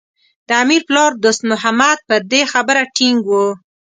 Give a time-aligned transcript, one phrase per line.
[0.47, 3.31] د امیر پلار دوست محمد پر دې خبره ټینګ و.